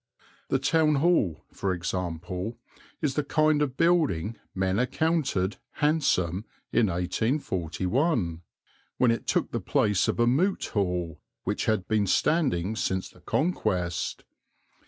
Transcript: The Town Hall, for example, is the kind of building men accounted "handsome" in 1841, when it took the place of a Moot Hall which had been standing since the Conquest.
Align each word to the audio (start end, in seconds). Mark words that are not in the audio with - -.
The 0.49 0.57
Town 0.57 0.95
Hall, 0.95 1.45
for 1.53 1.73
example, 1.75 2.57
is 3.03 3.13
the 3.13 3.23
kind 3.23 3.61
of 3.61 3.77
building 3.77 4.35
men 4.55 4.79
accounted 4.79 5.57
"handsome" 5.73 6.45
in 6.71 6.87
1841, 6.87 8.41
when 8.97 9.11
it 9.11 9.27
took 9.27 9.51
the 9.51 9.59
place 9.61 10.07
of 10.07 10.19
a 10.19 10.25
Moot 10.25 10.65
Hall 10.73 11.21
which 11.43 11.65
had 11.65 11.87
been 11.87 12.07
standing 12.07 12.75
since 12.75 13.09
the 13.11 13.21
Conquest. 13.21 14.23